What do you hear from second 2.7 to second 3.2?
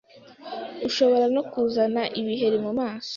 maso